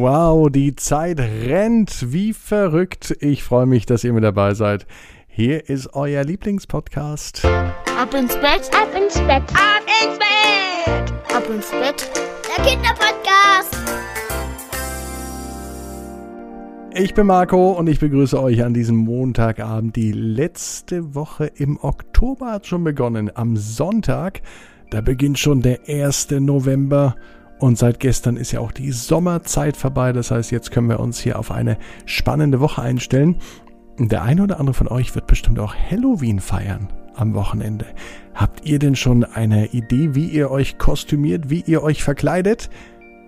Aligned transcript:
Wow, 0.00 0.48
die 0.48 0.76
Zeit 0.76 1.18
rennt 1.18 2.12
wie 2.12 2.32
verrückt. 2.32 3.16
Ich 3.18 3.42
freue 3.42 3.66
mich, 3.66 3.84
dass 3.84 4.04
ihr 4.04 4.12
mit 4.12 4.22
dabei 4.22 4.54
seid. 4.54 4.86
Hier 5.26 5.68
ist 5.68 5.92
euer 5.92 6.22
Lieblingspodcast. 6.22 7.44
Ab 7.44 8.14
ins 8.14 8.36
Bett, 8.36 8.70
ab 8.72 8.94
ins 8.96 9.18
Bett, 9.22 9.42
ab 9.54 9.82
ins 10.00 10.18
Bett, 10.20 11.34
ab 11.34 11.50
ins 11.52 11.70
Bett. 11.72 12.08
Der 12.46 12.64
Kinderpodcast. 12.64 13.76
Ich 16.94 17.12
bin 17.14 17.26
Marco 17.26 17.72
und 17.72 17.88
ich 17.88 17.98
begrüße 17.98 18.40
euch 18.40 18.62
an 18.62 18.74
diesem 18.74 18.98
Montagabend. 18.98 19.96
Die 19.96 20.12
letzte 20.12 21.16
Woche 21.16 21.50
im 21.56 21.76
Oktober 21.82 22.52
hat 22.52 22.68
schon 22.68 22.84
begonnen. 22.84 23.32
Am 23.34 23.56
Sonntag, 23.56 24.42
da 24.90 25.00
beginnt 25.00 25.40
schon 25.40 25.60
der 25.60 25.88
1. 25.88 26.30
November. 26.38 27.16
Und 27.58 27.78
seit 27.78 28.00
gestern 28.00 28.36
ist 28.36 28.52
ja 28.52 28.60
auch 28.60 28.72
die 28.72 28.92
Sommerzeit 28.92 29.76
vorbei. 29.76 30.12
Das 30.12 30.30
heißt, 30.30 30.50
jetzt 30.50 30.70
können 30.70 30.88
wir 30.88 31.00
uns 31.00 31.18
hier 31.18 31.38
auf 31.38 31.50
eine 31.50 31.76
spannende 32.06 32.60
Woche 32.60 32.82
einstellen. 32.82 33.36
Der 33.98 34.22
eine 34.22 34.44
oder 34.44 34.60
andere 34.60 34.74
von 34.74 34.88
euch 34.88 35.14
wird 35.14 35.26
bestimmt 35.26 35.58
auch 35.58 35.74
Halloween 35.74 36.38
feiern 36.38 36.88
am 37.16 37.34
Wochenende. 37.34 37.86
Habt 38.34 38.64
ihr 38.64 38.78
denn 38.78 38.94
schon 38.94 39.24
eine 39.24 39.72
Idee, 39.72 40.14
wie 40.14 40.26
ihr 40.26 40.52
euch 40.52 40.78
kostümiert, 40.78 41.50
wie 41.50 41.64
ihr 41.66 41.82
euch 41.82 42.04
verkleidet? 42.04 42.70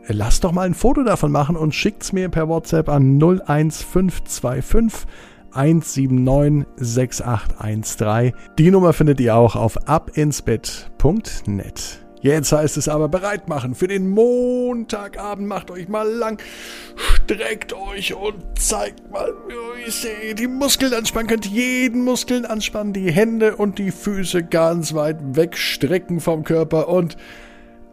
Lasst 0.06 0.44
doch 0.44 0.52
mal 0.52 0.66
ein 0.66 0.74
Foto 0.74 1.02
davon 1.02 1.32
machen 1.32 1.56
und 1.56 1.74
schickt's 1.74 2.12
mir 2.12 2.28
per 2.28 2.48
WhatsApp 2.48 2.88
an 2.88 3.20
01525 3.20 5.08
179 5.52 6.66
6813. 6.76 8.32
Die 8.58 8.70
Nummer 8.70 8.92
findet 8.92 9.20
ihr 9.20 9.34
auch 9.34 9.56
auf 9.56 9.88
abinsbett.net. 9.88 12.09
Jetzt 12.22 12.52
heißt 12.52 12.76
es 12.76 12.88
aber 12.88 13.08
bereit 13.08 13.48
machen 13.48 13.74
für 13.74 13.88
den 13.88 14.10
Montagabend. 14.10 15.48
Macht 15.48 15.70
euch 15.70 15.88
mal 15.88 16.06
lang, 16.06 16.38
streckt 16.96 17.72
euch 17.72 18.14
und 18.14 18.36
zeigt 18.58 19.10
mal, 19.10 19.32
wie 19.48 20.28
ihr 20.28 20.34
die 20.34 20.46
Muskeln 20.46 20.92
anspannen 20.92 21.28
könnt. 21.28 21.46
Jeden 21.46 22.04
Muskeln 22.04 22.44
anspannen, 22.44 22.92
die 22.92 23.10
Hände 23.10 23.56
und 23.56 23.78
die 23.78 23.90
Füße 23.90 24.44
ganz 24.44 24.92
weit 24.92 25.18
wegstrecken 25.34 26.20
vom 26.20 26.44
Körper 26.44 26.88
und 26.88 27.16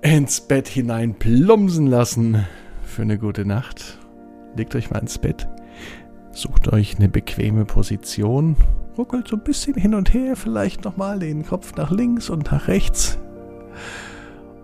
ins 0.01 0.41
Bett 0.41 0.67
hinein 0.67 1.15
plumpsen 1.15 1.87
lassen. 1.87 2.45
Für 2.83 3.03
eine 3.03 3.17
gute 3.17 3.45
Nacht. 3.45 3.97
Legt 4.57 4.75
euch 4.75 4.89
mal 4.89 4.99
ins 4.99 5.19
Bett. 5.19 5.47
Sucht 6.31 6.71
euch 6.73 6.97
eine 6.97 7.07
bequeme 7.07 7.63
Position. 7.63 8.57
Ruckelt 8.97 9.27
so 9.27 9.37
ein 9.37 9.43
bisschen 9.43 9.75
hin 9.75 9.95
und 9.95 10.13
her, 10.13 10.35
vielleicht 10.35 10.83
nochmal 10.83 11.19
den 11.19 11.45
Kopf 11.45 11.75
nach 11.75 11.91
links 11.91 12.29
und 12.29 12.51
nach 12.51 12.67
rechts. 12.67 13.17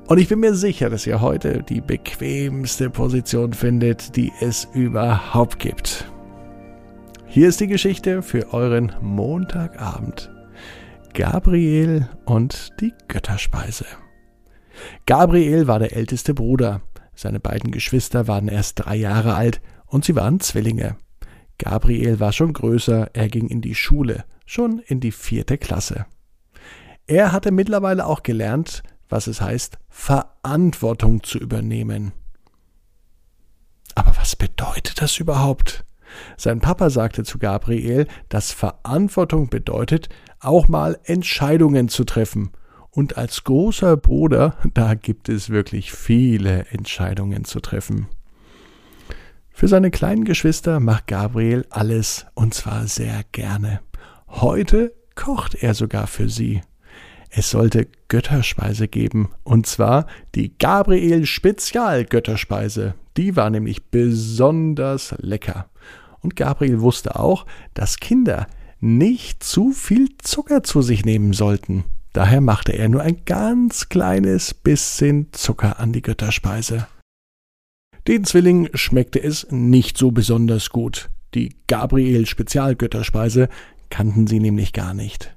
Und 0.06 0.18
ich 0.18 0.28
bin 0.28 0.42
mir 0.42 0.54
sicher, 0.54 0.90
dass 0.90 1.08
ihr 1.08 1.22
heute 1.22 1.64
die 1.64 1.80
bequemste 1.80 2.90
Position 2.90 3.54
findet, 3.54 4.18
die 4.18 4.34
es 4.42 4.68
überhaupt 4.74 5.60
gibt. 5.60 6.12
Hier 7.26 7.48
ist 7.48 7.62
die 7.62 7.68
Geschichte 7.68 8.22
für 8.22 8.54
euren 8.54 8.92
Montagabend. 9.02 10.30
Gabriel 11.14 12.10
und 12.26 12.70
die 12.82 12.94
Götterspeise. 13.08 13.86
Gabriel 15.06 15.68
war 15.68 15.80
der 15.80 15.96
älteste 15.96 16.34
Bruder. 16.34 16.82
Seine 17.16 17.40
beiden 17.40 17.72
Geschwister 17.72 18.28
waren 18.28 18.50
erst 18.50 18.86
drei 18.86 18.98
Jahre 18.98 19.36
alt 19.36 19.62
und 19.86 20.04
sie 20.04 20.16
waren 20.16 20.42
Zwillinge. 20.42 20.98
Gabriel 21.60 22.20
war 22.20 22.34
schon 22.34 22.52
größer, 22.52 23.12
er 23.14 23.30
ging 23.30 23.48
in 23.48 23.62
die 23.62 23.76
Schule, 23.76 24.26
schon 24.46 24.80
in 24.80 25.00
die 25.00 25.12
vierte 25.12 25.58
Klasse. 25.58 26.08
Er 27.08 27.32
hatte 27.32 27.52
mittlerweile 27.52 28.06
auch 28.06 28.24
gelernt, 28.24 28.84
was 29.14 29.28
es 29.28 29.42
heißt, 29.42 29.78
Verantwortung 29.90 31.22
zu 31.22 31.38
übernehmen. 31.38 32.14
Aber 33.94 34.16
was 34.18 34.36
bedeutet 34.36 35.02
das 35.02 35.20
überhaupt? 35.20 35.86
Sein 36.36 36.60
Papa 36.60 36.90
sagte 36.90 37.24
zu 37.24 37.38
Gabriel, 37.38 38.08
dass 38.30 38.52
Verantwortung 38.52 39.50
bedeutet, 39.50 40.10
auch 40.40 40.68
mal 40.68 41.00
Entscheidungen 41.04 41.90
zu 41.90 42.06
treffen. 42.06 42.50
Und 42.90 43.18
als 43.18 43.44
großer 43.44 43.98
Bruder, 43.98 44.58
da 44.74 44.96
gibt 44.96 45.30
es 45.30 45.52
wirklich 45.52 45.92
viele 45.92 46.66
Entscheidungen 46.72 47.46
zu 47.46 47.60
treffen. 47.60 48.08
Für 49.52 49.68
seine 49.68 49.92
kleinen 49.92 50.26
Geschwister 50.26 50.80
macht 50.80 51.06
Gabriel 51.06 51.68
alles 51.70 52.26
und 52.34 52.56
zwar 52.56 52.88
sehr 52.88 53.24
gerne. 53.32 53.82
Heute 54.28 54.92
kocht 55.14 55.54
er 55.54 55.76
sogar 55.76 56.08
für 56.08 56.30
sie. 56.30 56.62
Es 57.36 57.50
sollte 57.50 57.88
Götterspeise 58.10 58.88
geben, 58.88 59.32
und 59.44 59.66
zwar 59.66 60.06
die 60.36 60.56
Gabriel 60.60 61.26
Spezial 61.26 62.06
Götterspeise. 62.06 62.94
Die 63.18 63.36
war 63.36 63.50
nämlich 63.50 63.86
besonders 63.86 65.16
lecker. 65.18 65.68
Und 66.20 66.36
Gabriel 66.36 66.82
wusste 66.82 67.18
auch, 67.20 67.48
dass 67.74 68.00
Kinder 68.00 68.46
nicht 68.80 69.44
zu 69.44 69.72
viel 69.72 70.10
Zucker 70.20 70.62
zu 70.62 70.84
sich 70.84 71.06
nehmen 71.06 71.34
sollten. 71.34 71.86
Daher 72.14 72.40
machte 72.40 72.74
er 72.74 72.88
nur 72.88 73.02
ein 73.02 73.26
ganz 73.26 73.90
kleines 73.90 74.54
bisschen 74.54 75.30
Zucker 75.32 75.80
an 75.80 75.92
die 75.92 76.04
Götterspeise. 76.04 76.88
Den 78.08 78.26
Zwillingen 78.26 78.70
schmeckte 78.76 79.24
es 79.24 79.48
nicht 79.50 79.98
so 79.98 80.12
besonders 80.12 80.70
gut. 80.70 81.10
Die 81.34 81.56
Gabriel 81.66 82.28
Spezialgötterspeise 82.28 83.50
kannten 83.90 84.28
sie 84.28 84.40
nämlich 84.40 84.72
gar 84.72 84.94
nicht. 84.94 85.34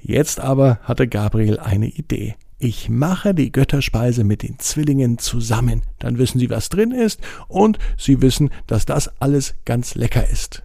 Jetzt 0.00 0.40
aber 0.40 0.78
hatte 0.82 1.06
Gabriel 1.08 1.58
eine 1.58 1.88
Idee. 1.88 2.36
Ich 2.58 2.90
mache 2.90 3.34
die 3.34 3.52
Götterspeise 3.52 4.22
mit 4.22 4.42
den 4.42 4.58
Zwillingen 4.58 5.18
zusammen. 5.18 5.82
Dann 5.98 6.18
wissen 6.18 6.38
sie, 6.38 6.50
was 6.50 6.68
drin 6.68 6.92
ist 6.92 7.20
und 7.48 7.78
sie 7.96 8.20
wissen, 8.20 8.50
dass 8.66 8.84
das 8.84 9.10
alles 9.20 9.54
ganz 9.64 9.94
lecker 9.94 10.28
ist. 10.28 10.62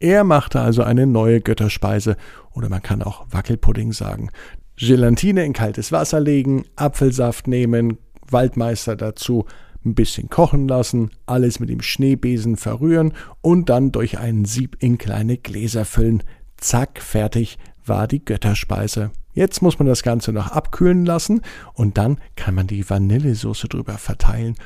Er 0.00 0.24
machte 0.24 0.60
also 0.60 0.82
eine 0.82 1.06
neue 1.06 1.40
Götterspeise 1.40 2.16
oder 2.52 2.68
man 2.68 2.82
kann 2.82 3.02
auch 3.02 3.26
Wackelpudding 3.30 3.92
sagen. 3.92 4.30
Gelatine 4.76 5.44
in 5.44 5.52
kaltes 5.52 5.92
Wasser 5.92 6.20
legen, 6.20 6.64
Apfelsaft 6.76 7.46
nehmen, 7.46 7.98
Waldmeister 8.28 8.96
dazu, 8.96 9.46
ein 9.84 9.94
bisschen 9.94 10.28
kochen 10.28 10.68
lassen, 10.68 11.10
alles 11.24 11.60
mit 11.60 11.70
dem 11.70 11.80
Schneebesen 11.80 12.56
verrühren 12.56 13.14
und 13.40 13.70
dann 13.70 13.92
durch 13.92 14.18
einen 14.18 14.44
Sieb 14.44 14.76
in 14.80 14.98
kleine 14.98 15.38
Gläser 15.38 15.84
füllen. 15.84 16.22
Zack, 16.56 17.00
fertig, 17.00 17.58
war 17.88 18.06
die 18.06 18.24
Götterspeise. 18.24 19.10
Jetzt 19.32 19.60
muss 19.62 19.78
man 19.78 19.86
das 19.86 20.02
Ganze 20.02 20.32
noch 20.32 20.50
abkühlen 20.50 21.04
lassen 21.04 21.42
und 21.74 21.98
dann 21.98 22.18
kann 22.36 22.54
man 22.54 22.66
die 22.66 22.88
Vanillesoße 22.88 23.68
drüber 23.68 23.98
verteilen. 23.98 24.56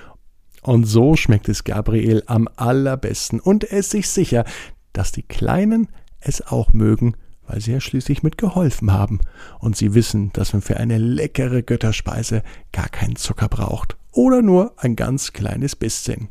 Und 0.63 0.85
so 0.85 1.17
schmeckt 1.17 1.49
es 1.49 1.65
Gabriel 1.65 2.23
am 2.27 2.49
allerbesten 2.57 3.41
und 3.41 3.65
er 3.65 3.79
ist 3.79 3.91
sich 3.91 4.09
sicher, 4.09 4.45
dass 4.93 5.13
die 5.13 5.23
Kleinen 5.23 5.89
es 6.21 6.47
auch 6.47 6.73
mögen, 6.73 7.17
weil 7.47 7.61
sie 7.61 7.73
ja 7.73 7.81
schließlich 7.81 8.23
mitgeholfen 8.23 8.93
haben 8.93 9.21
und 9.59 9.77
sie 9.77 9.95
wissen, 9.95 10.33
dass 10.35 10.53
man 10.53 10.63
für 10.63 10.77
eine 10.77 10.99
leckere 10.99 11.63
Götterspeise 11.63 12.43
gar 12.73 12.89
keinen 12.89 13.17
Zucker 13.17 13.49
braucht 13.49 13.97
oder 14.13 14.43
nur 14.43 14.75
ein 14.77 14.97
ganz 14.97 15.33
kleines 15.33 15.75
bisschen. 15.75 16.29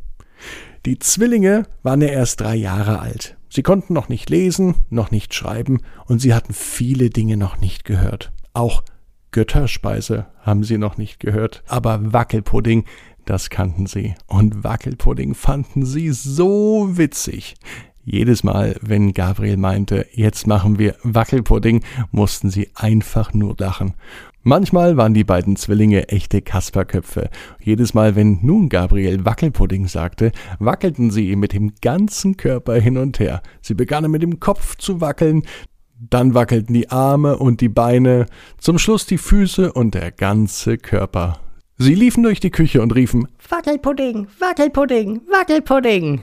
Die 0.85 0.99
Zwillinge 0.99 1.63
waren 1.83 2.01
ja 2.01 2.07
erst 2.07 2.39
drei 2.39 2.55
Jahre 2.55 2.99
alt. 2.99 3.35
Sie 3.49 3.63
konnten 3.63 3.93
noch 3.93 4.09
nicht 4.09 4.29
lesen, 4.29 4.75
noch 4.89 5.11
nicht 5.11 5.33
schreiben 5.33 5.81
und 6.05 6.19
sie 6.19 6.33
hatten 6.33 6.53
viele 6.53 7.09
Dinge 7.09 7.35
noch 7.35 7.59
nicht 7.59 7.83
gehört. 7.83 8.31
Auch 8.53 8.83
Götterspeise 9.31 10.27
haben 10.41 10.63
sie 10.63 10.77
noch 10.77 10.97
nicht 10.97 11.19
gehört, 11.19 11.63
aber 11.67 12.13
Wackelpudding, 12.13 12.85
das 13.25 13.49
kannten 13.49 13.85
sie. 13.85 14.15
Und 14.27 14.63
Wackelpudding 14.63 15.35
fanden 15.35 15.85
sie 15.85 16.11
so 16.11 16.97
witzig. 16.97 17.55
Jedes 18.03 18.43
Mal, 18.43 18.75
wenn 18.81 19.13
Gabriel 19.13 19.57
meinte, 19.57 20.07
jetzt 20.11 20.47
machen 20.47 20.79
wir 20.79 20.95
Wackelpudding, 21.03 21.83
mussten 22.11 22.49
sie 22.49 22.71
einfach 22.73 23.33
nur 23.33 23.55
lachen. 23.59 23.93
Manchmal 24.43 24.95
waren 24.95 25.13
die 25.13 25.25
beiden 25.25 25.57
Zwillinge 25.57 26.07
echte 26.07 26.41
Kasperköpfe. 26.41 27.29
Jedes 27.61 27.93
Mal, 27.93 28.15
wenn 28.15 28.39
nun 28.41 28.69
Gabriel 28.69 29.25
Wackelpudding 29.25 29.87
sagte, 29.87 30.31
wackelten 30.59 31.11
sie 31.11 31.35
mit 31.35 31.51
dem 31.53 31.73
ganzen 31.81 32.37
Körper 32.37 32.75
hin 32.75 32.97
und 32.97 33.19
her. 33.19 33.41
Sie 33.61 33.73
begannen 33.73 34.11
mit 34.11 34.21
dem 34.21 34.39
Kopf 34.39 34.77
zu 34.77 35.01
wackeln, 35.01 35.43
dann 35.99 36.33
wackelten 36.33 36.73
die 36.73 36.89
Arme 36.89 37.37
und 37.37 37.59
die 37.59 37.67
Beine, 37.67 38.27
zum 38.57 38.79
Schluss 38.79 39.05
die 39.05 39.17
Füße 39.17 39.73
und 39.73 39.93
der 39.93 40.11
ganze 40.11 40.77
Körper. 40.77 41.41
Sie 41.77 41.95
liefen 41.95 42.23
durch 42.23 42.39
die 42.39 42.51
Küche 42.51 42.81
und 42.81 42.95
riefen 42.95 43.27
Wackelpudding, 43.49 44.27
Wackelpudding, 44.39 45.21
Wackelpudding. 45.29 46.21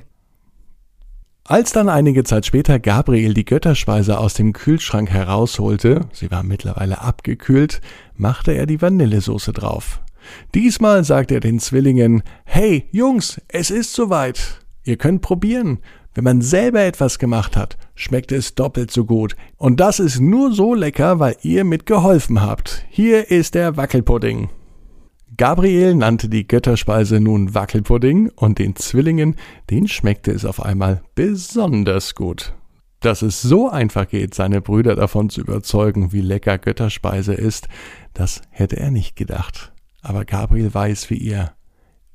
Als 1.49 1.71
dann 1.71 1.89
einige 1.89 2.25
Zeit 2.25 2.45
später 2.45 2.81
Gabriel 2.81 3.33
die 3.33 3.45
Götterspeise 3.45 4.19
aus 4.19 4.35
dem 4.35 4.53
Kühlschrank 4.53 5.11
herausholte, 5.11 6.07
sie 6.11 6.29
war 6.33 6.43
mittlerweile 6.43 7.01
abgekühlt, 7.01 7.81
machte 8.17 8.51
er 8.51 8.67
die 8.67 8.83
Vanillesoße 8.83 9.53
drauf. 9.53 10.01
Diesmal 10.57 11.05
sagte 11.05 11.35
er 11.35 11.41
den 11.41 11.61
Zwillingen, 11.61 12.25
Hey, 12.45 12.89
Jungs, 12.91 13.41
es 13.47 13.71
ist 13.71 13.93
soweit. 13.93 14.61
Ihr 14.83 14.97
könnt 14.97 15.23
probieren. 15.23 15.79
Wenn 16.15 16.25
man 16.25 16.43
selber 16.43 16.81
etwas 16.81 17.21
gemacht 17.21 17.57
hat, 17.57 17.77
schmeckt 17.95 18.33
es 18.33 18.57
doppelt 18.57 18.91
so 18.91 19.05
gut. 19.05 19.37
Und 19.57 19.79
das 19.79 20.01
ist 20.01 20.19
nur 20.19 20.53
so 20.53 20.75
lecker, 20.75 21.21
weil 21.21 21.37
ihr 21.43 21.63
mitgeholfen 21.63 22.43
habt. 22.43 22.85
Hier 22.89 23.31
ist 23.31 23.55
der 23.55 23.77
Wackelpudding. 23.77 24.49
Gabriel 25.37 25.95
nannte 25.95 26.29
die 26.29 26.47
Götterspeise 26.47 27.21
nun 27.21 27.55
Wackelpudding 27.55 28.31
und 28.37 28.59
den 28.59 28.77
Zwillingen, 28.77 29.37
denen 29.69 29.89
schmeckte 29.89 30.31
es 30.31 30.45
auf 30.45 30.63
einmal 30.63 31.03
besonders 31.15 32.15
gut. 32.15 32.55
Dass 33.01 33.23
es 33.23 33.43
so 33.43 33.69
einfach 33.69 34.09
geht, 34.09 34.35
seine 34.35 34.61
Brüder 34.63 34.95
davon 34.95 35.29
zu 35.29 35.43
überzeugen, 35.43 36.13
wie 36.13 36.23
lecker 36.23 36.59
Götterspeise 36.59 37.35
ist, 37.35 37.69
das 38.15 38.41
hätte 38.51 38.79
er 38.79 38.91
nicht 38.91 39.17
gedacht. 39.17 39.73
Aber 40.01 40.25
Gabriel 40.25 40.73
weiß 40.73 41.11
wie 41.11 41.19
ihr, 41.19 41.53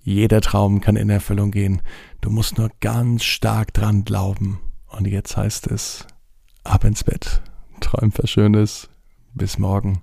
jeder 0.03 0.41
Traum 0.41 0.81
kann 0.81 0.95
in 0.95 1.09
Erfüllung 1.09 1.51
gehen. 1.51 1.81
Du 2.21 2.31
musst 2.31 2.57
nur 2.57 2.71
ganz 2.79 3.23
stark 3.23 3.73
dran 3.73 4.03
glauben. 4.03 4.59
Und 4.87 5.05
jetzt 5.05 5.37
heißt 5.37 5.67
es, 5.67 6.07
ab 6.63 6.83
ins 6.85 7.03
Bett. 7.03 7.41
Träum 7.81 8.11
was 8.17 8.29
Schönes. 8.29 8.90
Bis 9.33 9.57
morgen. 9.57 10.01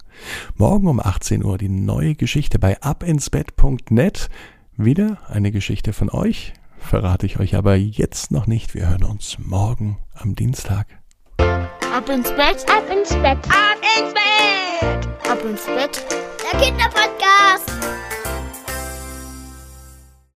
Morgen 0.57 0.89
um 0.89 1.01
18 1.01 1.45
Uhr 1.45 1.59
die 1.59 1.69
neue 1.69 2.15
Geschichte 2.15 2.59
bei 2.59 2.81
abinsbett.net. 2.81 4.31
Wieder 4.77 5.19
eine 5.29 5.53
Geschichte 5.53 5.93
von 5.93 6.09
euch. 6.11 6.55
Verrate 6.79 7.27
ich 7.27 7.39
euch 7.39 7.55
aber 7.55 7.75
jetzt 7.75 8.31
noch 8.31 8.47
nicht. 8.47 8.75
Wir 8.75 8.89
hören 8.89 9.05
uns 9.05 9.39
morgen 9.39 9.99
am 10.15 10.35
Dienstag. 10.35 10.87
Ab 11.39 12.09
ins 12.09 12.31
Bett, 12.31 12.65
ab 12.71 12.85
ins 12.91 13.11
Bett, 13.11 13.39
ab 13.49 13.79
ins 13.99 14.15
Bett, 14.15 15.09
ab 15.31 15.45
ins 15.45 15.67
Bett. 15.67 16.07
Der 16.51 16.61
Kinderpodcast. 16.61 17.78